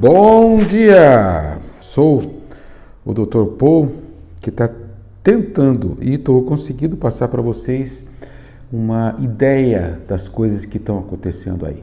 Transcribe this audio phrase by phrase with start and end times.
[0.00, 1.58] Bom dia!
[1.80, 2.22] Sou
[3.04, 3.46] o Dr.
[3.58, 3.90] Paul
[4.40, 4.70] que está
[5.24, 8.06] tentando e estou conseguindo passar para vocês
[8.72, 11.82] uma ideia das coisas que estão acontecendo aí.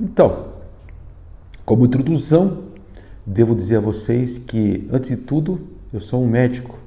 [0.00, 0.52] Então,
[1.64, 2.58] como introdução,
[3.26, 5.62] devo dizer a vocês que, antes de tudo,
[5.92, 6.78] eu sou um médico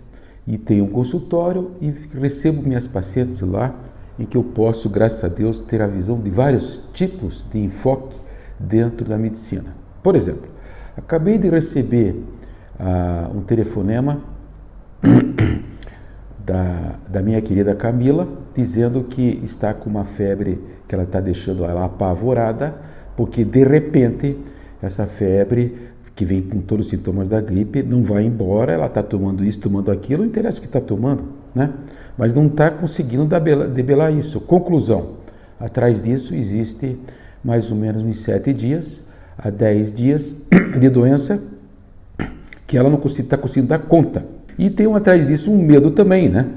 [0.48, 3.76] e tenho um consultório e recebo minhas pacientes lá
[4.18, 8.16] em que eu posso, graças a Deus, ter a visão de vários tipos de enfoque
[8.58, 9.84] dentro da medicina.
[10.06, 10.48] Por exemplo,
[10.98, 12.24] acabei de receber
[12.80, 14.22] uh, um telefonema
[16.46, 21.66] da, da minha querida Camila dizendo que está com uma febre que ela está deixando
[21.66, 22.76] ela apavorada,
[23.16, 24.38] porque de repente
[24.82, 29.04] essa febre que vem com todos os sintomas da gripe não vai embora, ela está
[29.04, 31.74] tomando isso, tomando aquilo, não interessa o que está tomando, né?
[32.18, 33.28] Mas não está conseguindo
[33.74, 34.40] debelar isso.
[34.40, 35.16] Conclusão:
[35.60, 36.98] atrás disso existe
[37.44, 39.04] mais ou menos uns sete dias
[39.38, 40.36] a 10 dias
[40.80, 41.42] de doença
[42.68, 44.26] que ela não está conseguindo dar conta.
[44.58, 46.48] E tem um, atrás disso um medo também, né?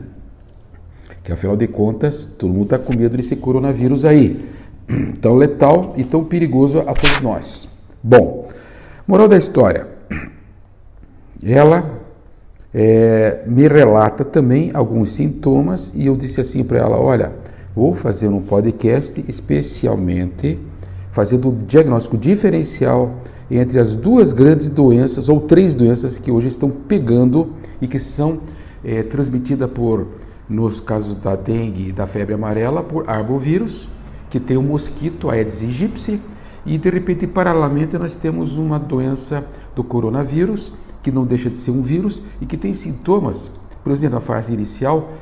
[1.22, 4.44] Que afinal de contas, todo mundo está com medo desse coronavírus aí.
[5.20, 7.68] Tão letal e tão perigoso a todos nós.
[8.02, 8.48] Bom,
[9.06, 9.86] moral da história.
[11.44, 11.98] Ela
[12.72, 17.32] é, me relata também alguns sintomas e eu disse assim para ela: olha,
[17.74, 20.58] vou fazer um podcast especialmente
[21.18, 23.12] fazendo um diagnóstico diferencial
[23.50, 28.38] entre as duas grandes doenças ou três doenças que hoje estão pegando e que são
[28.84, 30.06] é, transmitidas por,
[30.48, 33.88] nos casos da dengue e da febre amarela, por arbovírus,
[34.30, 36.20] que tem o mosquito Aedes aegypti,
[36.64, 41.72] e de repente, paralelamente, nós temos uma doença do coronavírus, que não deixa de ser
[41.72, 43.50] um vírus e que tem sintomas,
[43.82, 45.14] por exemplo, na fase inicial,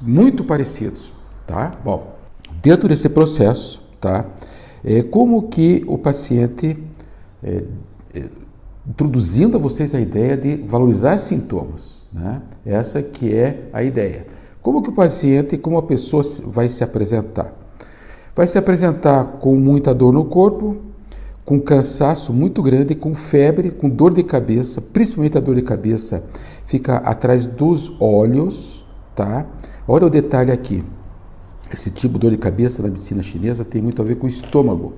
[0.00, 1.12] muito parecidos,
[1.48, 1.74] tá?
[1.84, 2.16] Bom,
[2.62, 4.24] dentro desse processo, tá?
[4.84, 6.76] É, como que o paciente,
[7.42, 7.64] é,
[8.14, 8.24] é,
[8.88, 12.42] introduzindo a vocês a ideia de valorizar sintomas, né?
[12.64, 14.26] essa que é a ideia.
[14.62, 17.52] Como que o paciente, como a pessoa vai se apresentar?
[18.34, 20.76] Vai se apresentar com muita dor no corpo,
[21.44, 26.22] com cansaço muito grande, com febre, com dor de cabeça, principalmente a dor de cabeça
[26.64, 29.46] fica atrás dos olhos, tá?
[29.88, 30.84] Olha o detalhe aqui.
[31.72, 34.28] Esse tipo de dor de cabeça na medicina chinesa tem muito a ver com o
[34.28, 34.92] estômago.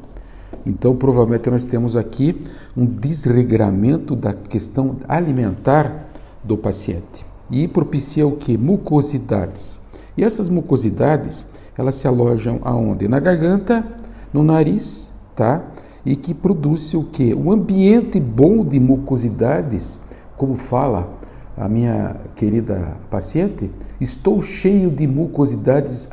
[0.65, 2.39] Então, provavelmente nós temos aqui
[2.77, 6.09] um desregramento da questão alimentar
[6.43, 7.27] do paciente.
[7.51, 8.57] E propicia o que?
[8.57, 9.81] Mucosidades.
[10.17, 11.47] E essas mucosidades,
[11.77, 13.07] elas se alojam aonde?
[13.07, 13.87] Na garganta,
[14.33, 15.65] no nariz, tá?
[16.07, 17.35] E que produz o que?
[17.35, 20.01] Um ambiente bom de mucosidades,
[20.37, 21.21] como fala
[21.57, 23.71] a minha querida paciente,
[24.01, 26.09] estou cheio de mucosidades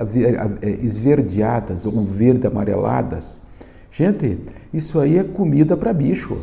[0.61, 3.41] é, esverdeadas ou verde amareladas.
[3.91, 4.39] Gente,
[4.73, 6.37] isso aí é comida para bicho,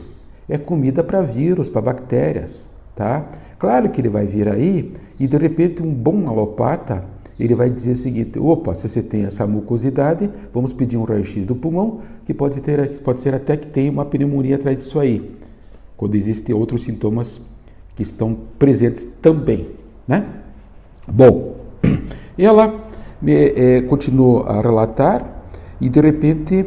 [0.48, 3.28] é comida para vírus, para bactérias, tá?
[3.58, 7.04] Claro que ele vai vir aí e de repente um bom alopata
[7.38, 11.44] ele vai dizer o seguinte: opa, se você tem essa mucosidade, vamos pedir um raio-x
[11.44, 15.36] do pulmão, que pode, ter, pode ser até que tenha uma pneumonia atrás disso aí,
[15.96, 17.40] quando existem outros sintomas
[17.96, 19.70] que estão presentes também,
[20.06, 20.24] né?
[21.08, 21.56] Bom,
[22.38, 22.84] ela
[23.26, 25.42] é, continuou a relatar
[25.80, 26.66] e de repente,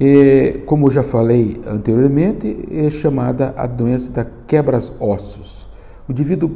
[0.00, 5.68] é, como já falei anteriormente, é chamada a doença da quebras ossos.
[6.08, 6.50] O indivíduo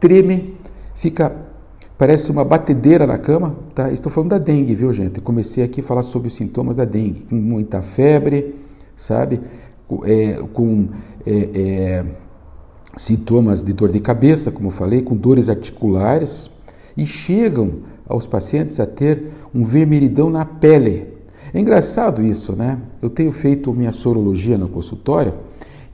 [0.00, 0.56] treme,
[0.94, 1.32] fica
[1.98, 3.90] parece uma batedeira na cama, tá?
[3.90, 5.20] Estou falando da dengue, viu, gente?
[5.20, 8.54] Comecei aqui a falar sobre os sintomas da dengue, com muita febre,
[8.96, 9.40] sabe?
[10.04, 10.88] É, com
[11.24, 12.04] é,
[12.96, 16.50] sintomas de dor de cabeça, como falei, com dores articulares
[16.96, 19.24] e chegam aos pacientes a ter
[19.54, 21.14] um vermelhidão na pele.
[21.52, 22.78] É engraçado isso, né?
[23.02, 25.34] Eu tenho feito minha sorologia no consultório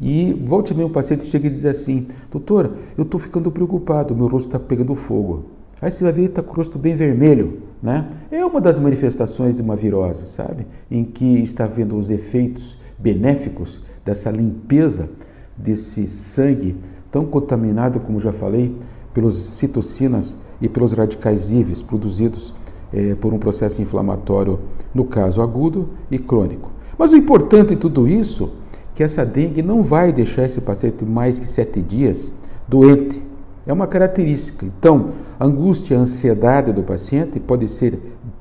[0.01, 4.29] e volte meio um paciente chega e diz assim: Doutor, eu estou ficando preocupado, meu
[4.29, 5.45] rosto está pegando fogo.
[5.81, 8.09] Aí você vai ver que está com o rosto bem vermelho, né?
[8.31, 10.67] É uma das manifestações de uma virose, sabe?
[10.89, 15.09] Em que está vendo os efeitos benéficos dessa limpeza
[15.57, 16.77] desse sangue
[17.11, 18.75] tão contaminado, como já falei,
[19.13, 22.55] pelos citocinas e pelos radicais livres produzidos
[22.93, 24.61] eh, por um processo inflamatório,
[24.95, 26.73] no caso agudo e crônico.
[26.97, 28.51] Mas o importante em tudo isso
[28.93, 32.35] é que essa dengue não vai deixar esse paciente mais que sete dias
[32.69, 33.25] doente.
[33.67, 34.67] É uma característica.
[34.67, 35.07] Então,
[35.39, 37.99] a angústia, a ansiedade do paciente pode ser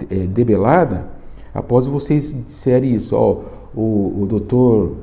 [0.09, 1.07] é, debelada
[1.53, 3.15] após vocês disserem isso.
[3.15, 3.41] Ó,
[3.75, 4.95] o, o doutor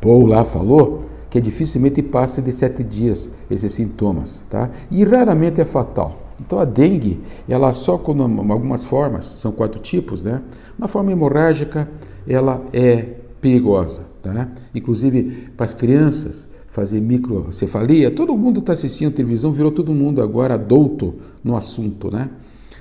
[0.00, 1.00] Paul lá falou
[1.30, 4.68] que dificilmente passa de sete dias esses sintomas, tá?
[4.90, 6.20] E raramente é fatal.
[6.40, 8.20] Então a dengue, ela só com
[8.52, 10.42] algumas formas, são quatro tipos, né?
[10.78, 11.88] Na forma hemorrágica,
[12.26, 13.02] ela é
[13.40, 14.10] perigosa.
[14.22, 14.48] Tá?
[14.74, 20.54] Inclusive para as crianças fazer microcefalia, todo mundo está assistindo televisão, virou todo mundo agora
[20.54, 22.10] adulto no assunto.
[22.10, 22.28] Né?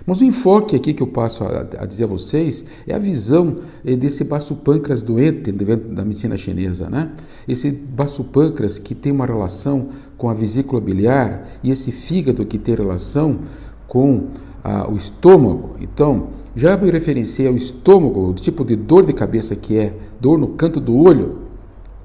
[0.09, 3.57] Mas o enfoque aqui que eu passo a, a dizer a vocês é a visão
[3.85, 6.89] eh, desse baço pâncreas doente da medicina chinesa.
[6.89, 7.11] Né?
[7.47, 12.57] Esse baço pâncreas que tem uma relação com a vesícula biliar e esse fígado que
[12.57, 13.38] tem relação
[13.88, 14.29] com
[14.91, 15.75] o estômago.
[15.79, 20.39] Então, já me referenciei ao estômago, o tipo de dor de cabeça que é dor
[20.39, 21.38] no canto do olho.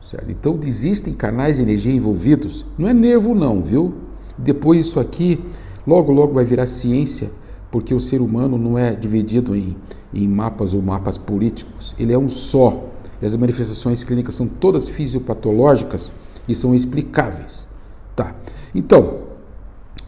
[0.03, 0.31] Certo?
[0.31, 2.67] Então, existem canais de energia envolvidos.
[2.77, 3.95] Não é nervo, não, viu?
[4.37, 5.41] Depois, isso aqui,
[5.87, 7.31] logo, logo vai virar ciência,
[7.75, 9.77] porque o ser humano não é dividido em,
[10.15, 11.93] em mapas ou mapas políticos.
[11.99, 12.85] Ele é um só.
[13.21, 16.13] E as manifestações clínicas são todas fisiopatológicas
[16.47, 17.67] e são explicáveis.
[18.15, 18.33] Tá.
[18.73, 19.23] Então,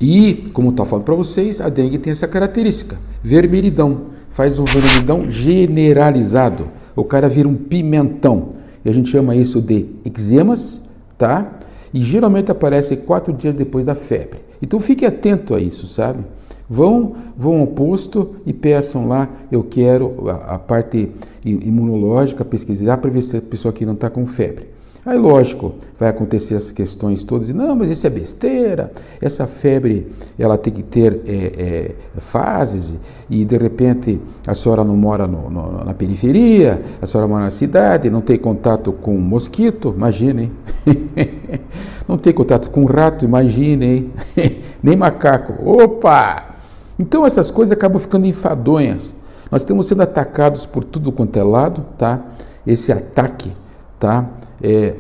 [0.01, 4.11] e como estou falando para vocês, a dengue tem essa característica: vermelhidão.
[4.31, 6.69] Faz um vermelhidão generalizado.
[6.95, 8.51] O cara vira um pimentão.
[8.85, 10.81] E a gente chama isso de eczemas,
[11.19, 11.59] tá?
[11.93, 14.39] E geralmente aparece quatro dias depois da febre.
[14.63, 16.25] Então fique atento a isso, sabe?
[16.69, 21.11] Vão, vão ao posto e peçam lá, eu quero a, a parte
[21.45, 24.77] imunológica, pesquisar para ver se a pessoa aqui não está com febre.
[25.07, 28.91] Aí, lógico, vai acontecer as questões todas, e não, mas isso é besteira,
[29.21, 32.97] essa febre ela tem que ter é, é, fases,
[33.31, 37.51] e de repente a senhora não mora no, no, na periferia, a senhora mora na
[37.51, 40.51] cidade, não tem contato com mosquito, imaginem,
[42.09, 44.11] não tem contato com rato, imaginem,
[44.83, 46.56] nem macaco, opa!
[46.99, 49.15] Então essas coisas acabam ficando enfadonhas.
[49.51, 52.25] Nós estamos sendo atacados por tudo quanto é lado, tá?
[52.67, 53.53] Esse ataque,
[53.99, 54.29] tá?
[54.63, 54.95] é,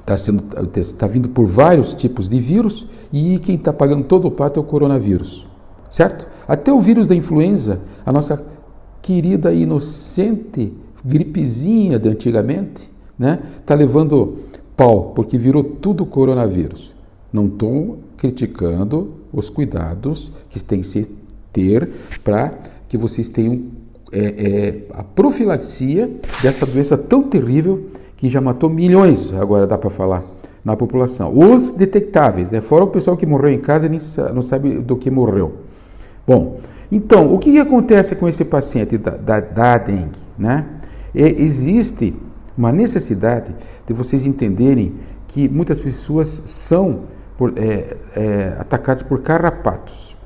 [0.00, 0.44] está sendo
[0.76, 4.62] está vindo por vários tipos de vírus e quem está pagando todo o pato é
[4.62, 5.46] o coronavírus,
[5.90, 6.26] certo?
[6.46, 8.44] Até o vírus da influenza, a nossa
[9.00, 10.72] querida inocente
[11.04, 13.40] gripezinha de antigamente, né?
[13.58, 14.38] Está levando
[14.76, 16.94] pau porque virou tudo coronavírus.
[17.32, 21.08] Não estou criticando os cuidados que tem que se
[21.52, 21.88] ter
[22.22, 22.52] para
[22.88, 23.64] que vocês tenham
[24.12, 26.10] é, é, a profilaxia
[26.42, 30.24] dessa doença tão terrível que já matou milhões, agora dá para falar,
[30.64, 31.36] na população.
[31.36, 32.60] Os detectáveis, né?
[32.60, 33.98] fora o pessoal que morreu em casa e nem
[34.34, 35.56] não sabe do que morreu.
[36.26, 40.20] Bom, então, o que, que acontece com esse paciente da, da, da dengue?
[40.38, 40.66] Né?
[41.14, 42.14] É, existe
[42.56, 43.54] uma necessidade
[43.86, 44.94] de vocês entenderem
[45.26, 47.04] que muitas pessoas são
[47.42, 50.16] por, é, é, atacadas por carrapatos.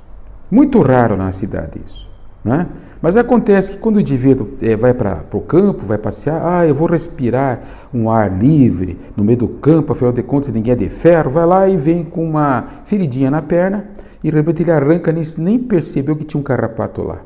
[0.51, 2.07] Muito raro na cidade isso.
[2.45, 2.67] Né?
[3.01, 6.75] Mas acontece que quando o indivíduo é, vai para o campo, vai passear, ah, eu
[6.75, 10.91] vou respirar um ar livre no meio do campo, afinal de contas ninguém é de
[10.91, 13.89] ferro, vai lá e vem com uma feridinha na perna
[14.23, 17.23] e de repente ele arranca, nem, nem percebeu que tinha um carrapato lá.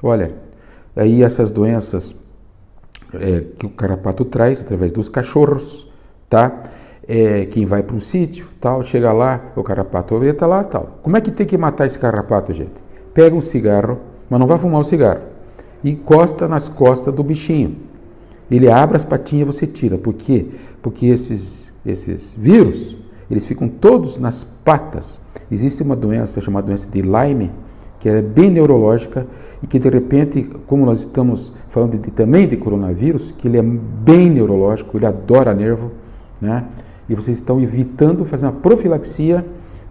[0.00, 0.36] Olha,
[0.94, 2.14] aí essas doenças
[3.12, 5.90] é, que o carrapato traz através dos cachorros,
[6.30, 6.62] tá?
[7.06, 10.98] É, quem vai para um sítio, tal, chega lá, o carrapato está lá, tal.
[11.02, 12.72] Como é que tem que matar esse carrapato, gente?
[13.12, 13.98] Pega um cigarro
[14.32, 15.20] mas não vai fumar o cigarro.
[15.84, 17.76] E encosta nas costas do bichinho.
[18.50, 19.98] Ele abre as patinhas e você tira.
[19.98, 20.46] Por quê?
[20.80, 22.96] Porque esses, esses vírus,
[23.30, 25.20] eles ficam todos nas patas.
[25.50, 27.50] Existe uma doença chamada doença de Lyme,
[28.00, 29.26] que é bem neurológica
[29.62, 33.62] e que de repente, como nós estamos falando de, também de coronavírus, que ele é
[33.62, 35.90] bem neurológico, ele adora nervo,
[36.40, 36.64] né?
[37.12, 39.44] E vocês estão evitando fazer uma profilaxia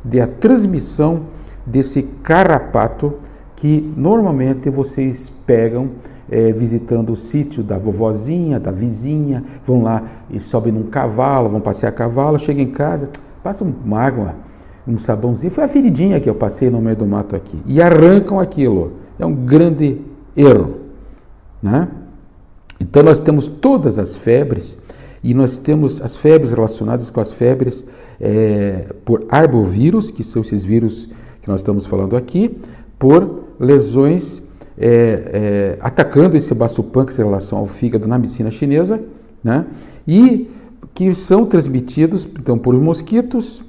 [0.03, 1.27] de a transmissão
[1.63, 3.13] desse carrapato
[3.55, 5.91] que normalmente vocês pegam
[6.31, 10.01] é, visitando o sítio da vovozinha, da vizinha, vão lá
[10.31, 13.11] e sobem num cavalo, vão passear a cavalo, chegam em casa,
[13.43, 14.33] passam uma água,
[14.87, 18.39] um sabãozinho, foi a feridinha que eu passei no meio do mato aqui, e arrancam
[18.39, 18.93] aquilo.
[19.19, 20.01] É um grande
[20.35, 20.77] erro.
[21.61, 21.87] Né?
[22.79, 24.75] Então nós temos todas as febres,
[25.23, 27.85] e nós temos as febres relacionadas com as febres
[28.19, 31.09] é, por arbovírus, que são esses vírus
[31.41, 32.57] que nós estamos falando aqui,
[32.97, 34.41] por lesões
[34.77, 38.99] é, é, atacando esse baço pâncreas em relação ao fígado na medicina chinesa,
[39.43, 39.65] né?
[40.07, 40.49] e
[40.93, 43.63] que são transmitidos então por mosquitos,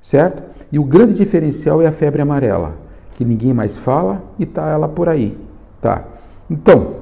[0.00, 0.42] certo?
[0.70, 2.76] E o grande diferencial é a febre amarela,
[3.14, 5.36] que ninguém mais fala e tá ela por aí,
[5.80, 6.04] tá?
[6.50, 7.01] Então,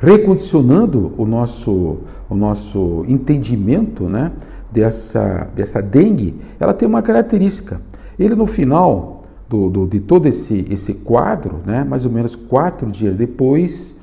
[0.00, 4.32] recondicionando o nosso, o nosso entendimento, né,
[4.72, 7.80] dessa, dessa dengue, ela tem uma característica.
[8.18, 12.90] Ele no final do, do, de todo esse, esse quadro, né, mais ou menos quatro
[12.90, 13.94] dias depois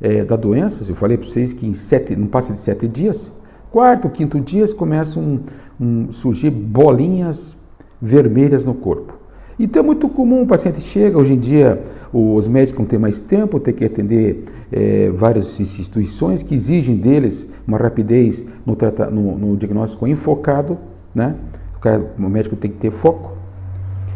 [0.00, 3.32] é, da doença, eu falei para vocês que em sete, não passa de sete dias,
[3.70, 5.40] quarto, quinto dias começam um,
[5.80, 7.56] um, surgir bolinhas
[8.00, 9.17] vermelhas no corpo.
[9.58, 13.20] Então é muito comum o paciente chega, hoje em dia os médicos não têm mais
[13.20, 18.76] tempo, tem que atender é, várias instituições que exigem deles uma rapidez no,
[19.10, 20.78] no, no diagnóstico enfocado,
[21.14, 21.34] né?
[21.76, 23.36] O, cara, o, médico tem que ter foco.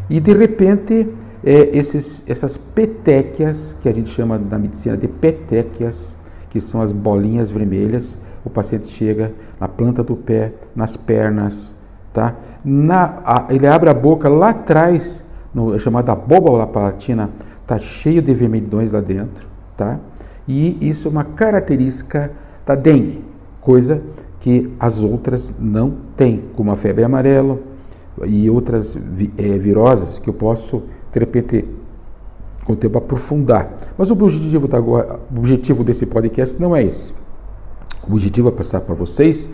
[0.08, 1.08] E de repente,
[1.44, 6.16] é, esses, essas petequias, que a gente chama na medicina de petequias,
[6.50, 11.74] que são as bolinhas vermelhas, o paciente chega na planta do pé, nas pernas,
[12.12, 12.36] tá?
[12.64, 17.30] Na, a, ele abre a boca lá atrás no, chamada abóbola palatina,
[17.60, 19.98] está cheio de vermelhidões lá dentro, tá?
[20.46, 22.32] E isso é uma característica
[22.66, 23.24] da dengue,
[23.60, 24.02] coisa
[24.38, 27.58] que as outras não têm, como a febre amarela
[28.24, 28.98] e outras
[29.38, 30.82] é, viroses que eu posso,
[31.12, 31.64] de repente,
[32.64, 33.72] com o tempo aprofundar.
[33.96, 34.98] Mas o objetivo, da, o
[35.36, 37.12] objetivo desse podcast não é esse.
[38.08, 39.48] O objetivo é passar para vocês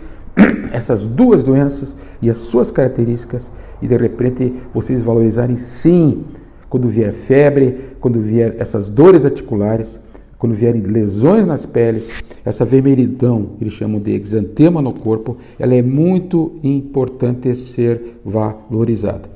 [0.71, 6.23] essas duas doenças e as suas características e de repente vocês valorizarem sim
[6.69, 9.99] quando vier febre, quando vier essas dores articulares,
[10.37, 15.81] quando vierem lesões nas peles, essa vermelhidão, eles chamam de exantema no corpo, ela é
[15.81, 19.29] muito importante ser valorizada.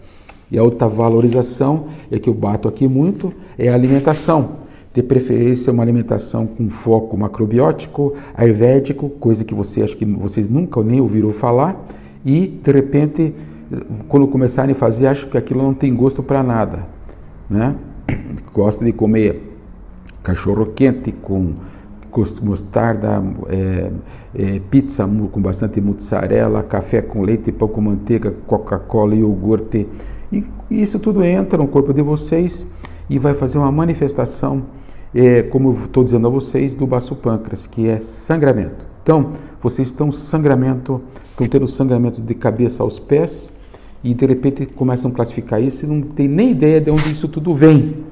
[0.52, 4.63] E a outra valorização é que eu bato aqui muito é a alimentação
[4.94, 10.82] de preferência uma alimentação com foco macrobiótico, ayurvédico, coisa que você acha que vocês nunca
[10.84, 11.84] nem ouviram falar,
[12.24, 13.34] e de repente,
[14.08, 16.86] quando começarem a fazer, acham que aquilo não tem gosto para nada,
[17.50, 17.76] né?
[18.54, 19.42] Gosta de comer
[20.22, 21.54] cachorro quente com
[22.44, 23.92] mostarda, é,
[24.36, 29.88] é, pizza com bastante mozzarella, café com leite, pão com manteiga, Coca-Cola, iogurte,
[30.32, 32.68] e isso tudo entra no corpo de vocês
[33.10, 34.64] e vai fazer uma manifestação
[35.14, 38.86] é, como estou dizendo a vocês, do baço pâncreas, que é sangramento.
[39.04, 39.32] Então,
[39.62, 43.52] vocês estão sangramento, estão tendo sangramentos de cabeça aos pés
[44.04, 47.28] e de repente começam a classificar isso e não tem nem ideia de onde isso
[47.28, 48.04] tudo vem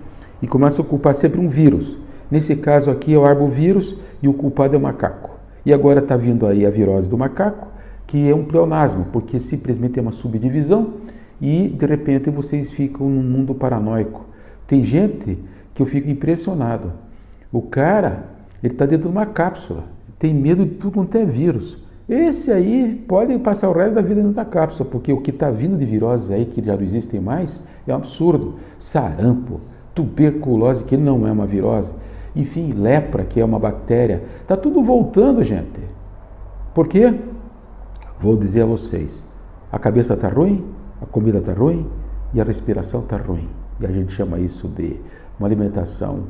[0.41, 1.97] e começam a culpar sempre um vírus.
[2.29, 5.31] Nesse caso aqui é o arbovírus e o culpado é o macaco.
[5.65, 7.67] E agora está vindo aí a virose do macaco,
[8.07, 10.95] que é um pleonasmo, porque simplesmente é uma subdivisão
[11.39, 14.25] e de repente vocês ficam num mundo paranoico.
[14.71, 15.37] Tem gente
[15.73, 16.93] que eu fico impressionado.
[17.51, 18.23] O cara,
[18.63, 19.83] ele está dentro de uma cápsula,
[20.17, 21.77] tem medo de tudo quanto é vírus.
[22.07, 25.51] Esse aí pode passar o resto da vida dentro da cápsula, porque o que está
[25.51, 28.59] vindo de viroses aí, que já não existem mais, é um absurdo.
[28.79, 29.59] Sarampo,
[29.93, 31.91] tuberculose, que não é uma virose,
[32.33, 34.23] enfim, lepra, que é uma bactéria.
[34.41, 35.81] Está tudo voltando, gente.
[36.73, 37.13] Por quê?
[38.17, 39.21] Vou dizer a vocês:
[39.69, 40.63] a cabeça está ruim,
[41.01, 41.85] a comida está ruim
[42.33, 43.49] e a respiração está ruim.
[43.81, 44.99] E a gente chama isso de
[45.39, 46.25] uma alimentação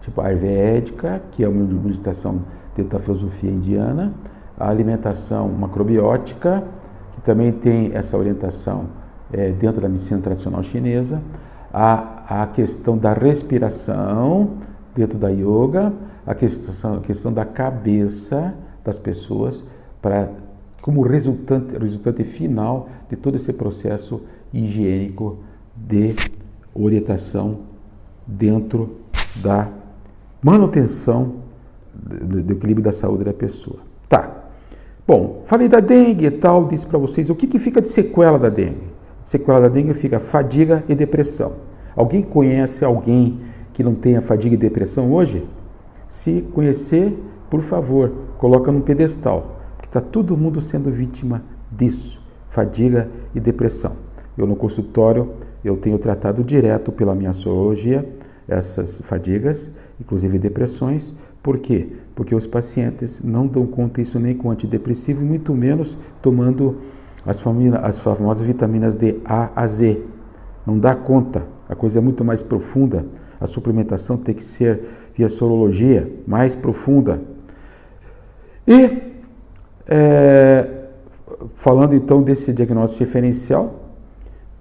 [0.00, 2.42] tipo ayurvédica, que é uma meditação
[2.76, 4.12] dentro da filosofia indiana,
[4.58, 6.62] a alimentação macrobiótica,
[7.12, 8.86] que também tem essa orientação
[9.32, 11.22] é, dentro da medicina tradicional chinesa,
[11.72, 14.50] a, a questão da respiração
[14.94, 15.92] dentro da yoga,
[16.26, 19.64] a questão, a questão da cabeça das pessoas
[20.00, 20.28] para
[20.82, 24.22] como resultante, resultante final de todo esse processo
[24.52, 25.38] higiênico
[25.74, 26.14] de
[26.74, 27.60] orientação
[28.26, 28.96] dentro
[29.36, 29.68] da
[30.42, 31.36] manutenção
[31.94, 33.78] do, do, equilíbrio da saúde da pessoa.
[34.08, 34.44] Tá.
[35.06, 38.38] Bom, falei da dengue e tal, disse para vocês o que, que fica de sequela
[38.38, 38.92] da dengue.
[39.24, 41.52] Sequela da dengue fica fadiga e depressão.
[41.94, 43.40] Alguém conhece alguém
[43.72, 45.46] que não tenha fadiga e depressão hoje?
[46.08, 47.16] Se conhecer,
[47.48, 53.92] por favor, coloca num pedestal, porque está todo mundo sendo vítima disso, fadiga e depressão.
[54.36, 55.30] Eu no consultório
[55.64, 58.06] eu tenho tratado direto pela minha sorologia
[58.46, 61.14] essas fadigas, inclusive depressões.
[61.42, 61.88] Por quê?
[62.14, 66.78] Porque os pacientes não dão conta disso nem com antidepressivo, muito menos tomando
[67.26, 67.42] as,
[67.82, 70.02] as famosas vitaminas de A a Z.
[70.66, 73.06] Não dá conta, a coisa é muito mais profunda.
[73.40, 74.80] A suplementação tem que ser
[75.14, 77.20] via sorologia, mais profunda.
[78.66, 79.12] E,
[79.86, 80.66] é,
[81.54, 83.83] falando então desse diagnóstico diferencial,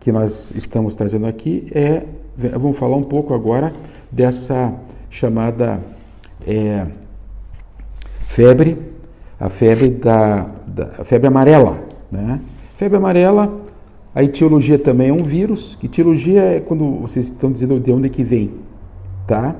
[0.03, 2.03] que nós estamos trazendo aqui é,
[2.37, 3.71] vamos falar um pouco agora
[4.11, 4.73] dessa
[5.09, 5.79] chamada
[6.45, 6.85] é,
[8.27, 8.77] febre,
[9.39, 11.81] a febre da, da a febre amarela,
[12.11, 12.41] né?
[12.75, 13.55] Febre amarela,
[14.13, 15.77] a etiologia também é um vírus.
[15.81, 18.51] Etiologia é quando vocês estão dizendo de onde é que vem,
[19.25, 19.55] tá?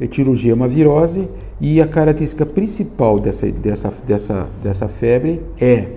[0.00, 1.28] Etiologia é uma virose
[1.60, 5.88] e a característica principal dessa, dessa, dessa, dessa febre é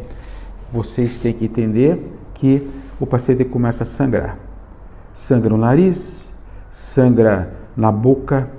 [0.72, 2.00] vocês têm que entender
[2.34, 2.62] que
[3.00, 4.38] o paciente começa a sangrar.
[5.14, 6.32] Sangra no nariz,
[6.70, 8.50] sangra na boca,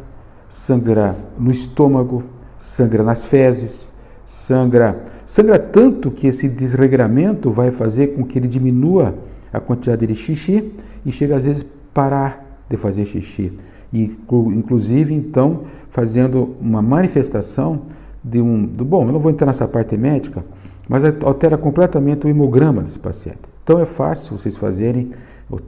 [0.48, 2.24] sangra no estômago,
[2.58, 3.92] sangra nas fezes,
[4.24, 9.14] sangra, sangra tanto que esse desregramento vai fazer com que ele diminua
[9.52, 10.72] a quantidade de xixi
[11.04, 13.52] e chega às vezes parar de fazer xixi.
[13.92, 17.82] Inclusive, então, fazendo uma manifestação
[18.22, 18.64] de um.
[18.64, 20.44] Do, bom, eu não vou entrar nessa parte médica,
[20.88, 23.49] mas altera completamente o hemograma desse paciente.
[23.70, 25.10] Então é fácil vocês fazerem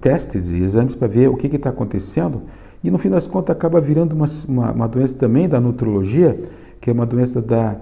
[0.01, 2.43] testes e exames para ver o que está acontecendo
[2.83, 6.37] e no fim das contas acaba virando uma, uma, uma, doença também da nutrologia,
[6.81, 7.77] que é uma doença da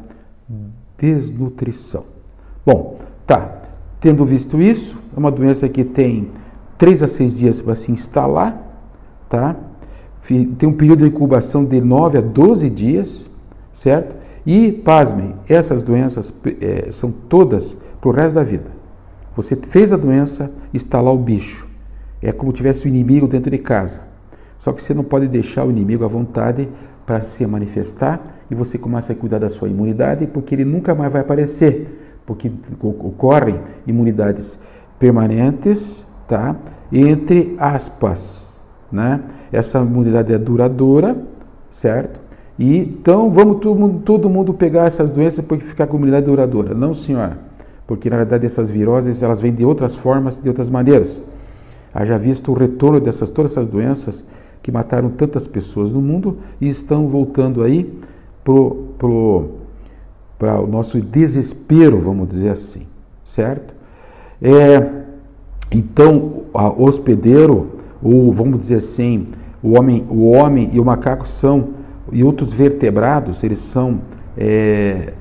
[0.99, 2.05] desnutrição.
[2.67, 3.63] Bom, tá.
[3.99, 6.29] Tendo visto isso, é uma doença que tem
[6.77, 8.63] 3 a 6 dias para se instalar,
[9.27, 9.57] tá?
[10.59, 13.31] Tem um período de incubação de 9 a 12 dias,
[13.73, 14.17] certo?
[14.45, 18.80] E, pasmem, essas doenças é, são todas para o resto da vida.
[19.41, 21.67] Você fez a doença, está lá o bicho.
[22.23, 24.03] É como tivesse o inimigo dentro de casa.
[24.59, 26.69] Só que você não pode deixar o inimigo à vontade
[27.07, 31.13] para se manifestar e você começa a cuidar da sua imunidade, porque ele nunca mais
[31.13, 34.61] vai aparecer, porque ocorrem imunidades
[34.99, 36.57] permanentes, tá?
[36.93, 39.23] Entre aspas, né?
[39.51, 41.17] Essa imunidade é duradoura,
[41.71, 42.21] certo?
[42.59, 43.61] E então vamos
[44.05, 46.75] todo mundo, pegar essas doenças porque ficar com imunidade duradoura.
[46.75, 47.39] Não, senhora,
[47.91, 51.21] porque na verdade essas viroses elas vêm de outras formas, de outras maneiras.
[51.93, 54.25] Haja visto o retorno dessas todas essas doenças
[54.63, 57.93] que mataram tantas pessoas no mundo e estão voltando aí
[58.45, 59.49] pro, pro,
[60.39, 62.87] para o nosso desespero, vamos dizer assim,
[63.25, 63.75] certo?
[64.41, 64.89] É,
[65.73, 69.27] então, o hospedeiro, ou vamos dizer assim,
[69.61, 71.71] o homem, o homem e o macaco são
[72.13, 74.01] e outros vertebrados, eles são
[74.37, 75.13] é,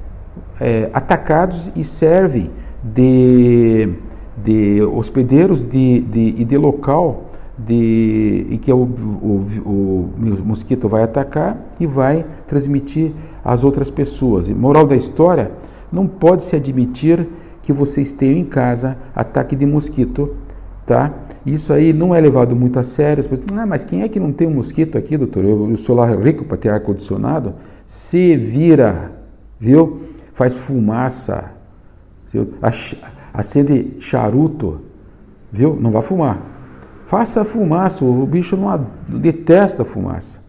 [0.60, 2.50] é, atacados e servem
[2.84, 3.90] de,
[4.44, 7.26] de hospedeiros de, de, e de local
[7.58, 13.12] de, em que o, o, o, o mosquito vai atacar e vai transmitir
[13.44, 14.50] às outras pessoas.
[14.50, 15.52] E moral da história,
[15.92, 17.28] não pode se admitir
[17.62, 20.36] que vocês tenham em casa ataque de mosquito,
[20.86, 21.14] tá?
[21.46, 23.24] Isso aí não é levado muito a sério.
[23.28, 25.44] Pessoas, ah, mas quem é que não tem um mosquito aqui, doutor?
[25.44, 27.56] Eu, eu sou lá rico para ter ar-condicionado.
[27.86, 29.12] Se vira,
[29.60, 30.00] viu?
[30.40, 31.52] Faz fumaça,
[33.34, 34.80] acende charuto,
[35.52, 35.76] viu?
[35.76, 36.42] Não vai fumar.
[37.06, 40.40] Faça fumaça, o bicho não detesta fumaça.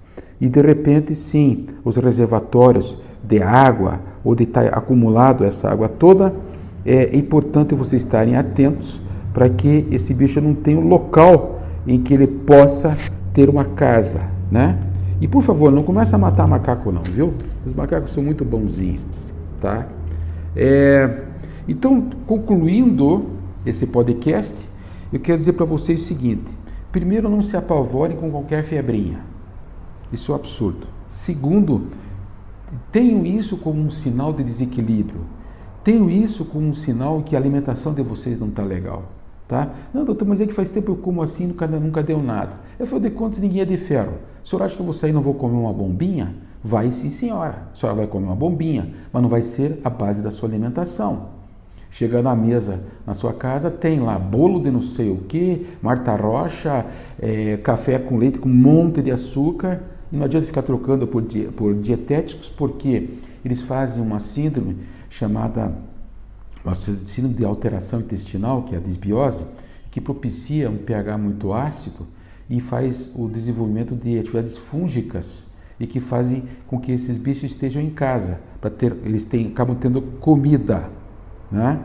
[0.40, 6.32] E de repente, sim, os reservatórios de água, ou de estar acumulado essa água toda,
[6.86, 9.02] é importante vocês estarem atentos
[9.34, 12.96] para que esse bicho não tenha um local em que ele possa
[13.34, 14.20] ter uma casa,
[14.52, 14.78] né?
[15.20, 17.34] E por favor, não comece a matar macaco não, viu?
[17.66, 19.00] Os macacos são muito bonzinhos,
[19.60, 19.86] tá?
[20.56, 21.24] É,
[21.68, 23.30] então, concluindo
[23.64, 24.56] esse podcast,
[25.12, 26.50] eu quero dizer para vocês o seguinte:
[26.90, 29.20] primeiro, não se apavorem com qualquer febrinha,
[30.12, 30.86] isso é um absurdo.
[31.08, 31.86] Segundo,
[32.90, 35.20] tenham isso como um sinal de desequilíbrio,
[35.84, 39.04] tenham isso como um sinal que a alimentação de vocês não está legal.
[39.46, 39.68] Tá?
[39.92, 42.52] Não, doutor, mas é que faz tempo eu como assim nunca, nunca deu nada.
[42.78, 44.12] Eu falei, de ninguém é de ferro.
[44.44, 46.36] O senhor acha que eu vou sair e não vou comer uma bombinha?
[46.62, 47.68] Vai sim, senhora.
[47.72, 51.40] A senhora vai comer uma bombinha, mas não vai ser a base da sua alimentação.
[51.90, 56.14] Chegando à mesa na sua casa, tem lá bolo de não sei o que, Marta
[56.14, 56.86] Rocha,
[57.18, 59.80] é, café com leite com um monte de açúcar.
[60.12, 61.24] E não adianta ficar trocando por,
[61.56, 63.10] por dietéticos, porque
[63.44, 64.76] eles fazem uma síndrome
[65.08, 65.72] chamada
[66.64, 69.44] a síndrome de alteração intestinal, que é a disbiose,
[69.90, 72.06] que propicia um pH muito ácido
[72.48, 75.46] e faz o desenvolvimento de atividades fúngicas
[75.80, 79.74] e que fazem com que esses bichos estejam em casa, para ter, eles têm, acabam
[79.74, 80.90] tendo comida.
[81.50, 81.80] Né?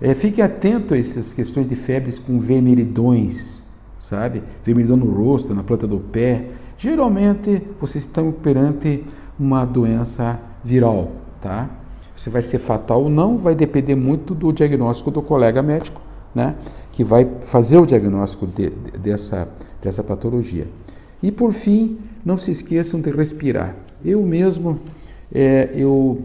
[0.00, 3.60] É, fique atento a essas questões de febres com vermelhidões,
[3.98, 4.42] sabe?
[4.64, 6.46] Vermelhidão no rosto, na planta do pé.
[6.78, 9.04] Geralmente vocês estão perante
[9.38, 11.10] uma doença viral,
[11.42, 11.68] tá?
[12.16, 16.00] Se vai ser fatal ou não, vai depender muito do diagnóstico do colega médico,
[16.32, 16.54] né?
[16.92, 19.48] Que vai fazer o diagnóstico de, de, dessa,
[19.82, 20.68] dessa patologia.
[21.24, 23.74] E por fim, não se esqueçam de respirar.
[24.04, 24.78] Eu mesmo,
[25.34, 26.20] é, eu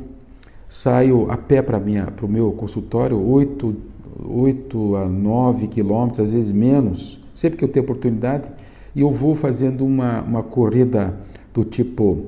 [0.68, 3.76] saio a pé para o meu consultório, 8,
[4.28, 8.52] 8 a 9 quilômetros, às vezes menos, sempre que eu tenho oportunidade,
[8.94, 11.18] e eu vou fazendo uma, uma corrida
[11.54, 12.26] do tipo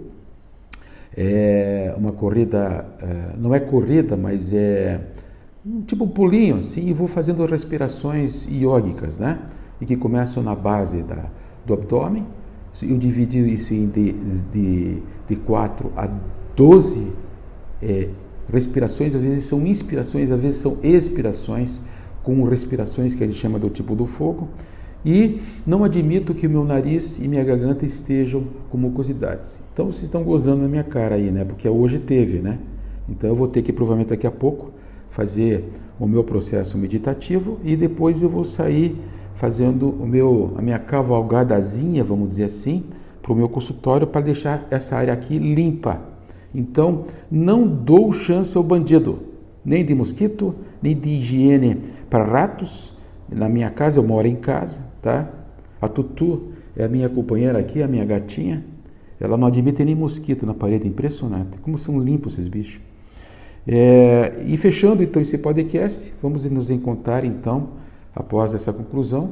[1.14, 4.98] é uma corrida, é, não é corrida, mas é
[5.86, 9.42] tipo um pulinho assim, e vou fazendo respirações iógicas, né?
[9.82, 11.26] E que começam na base da,
[11.66, 12.26] do abdômen.
[12.82, 14.14] Eu dividi isso em de,
[14.52, 16.10] de, de 4 a
[16.56, 17.12] 12
[17.82, 18.10] é,
[18.52, 21.80] respirações, às vezes são inspirações, às vezes são expirações,
[22.24, 24.50] com respirações que gente chama do tipo do fogo.
[25.04, 29.60] E não admito que o meu nariz e minha garganta estejam com mucosidades.
[29.74, 31.44] Então vocês estão gozando na minha cara aí, né?
[31.44, 32.60] Porque hoje teve, né?
[33.10, 34.72] Então eu vou ter que provavelmente daqui a pouco
[35.10, 35.66] fazer
[36.00, 38.96] o meu processo meditativo e depois eu vou sair
[39.42, 42.84] fazendo o meu, a minha cavalgadazinha, vamos dizer assim,
[43.24, 46.00] para o meu consultório para deixar essa área aqui limpa.
[46.54, 49.18] Então, não dou chance ao bandido,
[49.66, 52.94] nem de mosquito, nem de higiene para ratos.
[53.32, 55.28] Na minha casa, eu moro em casa, tá?
[55.82, 58.64] A Tutu é a minha companheira aqui, a minha gatinha.
[59.20, 61.58] Ela não admite nem mosquito na parede, impressionante.
[61.64, 62.80] Como são limpos esses bichos.
[63.68, 67.82] É, e fechando então esse podcast, vamos nos encontrar então,
[68.16, 69.32] após essa conclusão,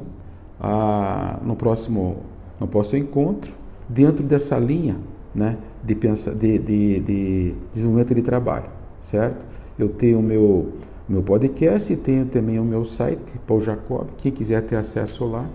[0.60, 2.18] a, no, próximo,
[2.58, 3.52] no próximo encontro,
[3.88, 4.96] dentro dessa linha
[5.34, 9.44] né, de, pensa, de, de, de desenvolvimento de trabalho, certo?
[9.78, 10.72] Eu tenho o meu,
[11.08, 15.46] meu podcast e tenho também o meu site, Paul Jacob, quem quiser ter acesso lá.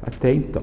[0.00, 0.62] Até então.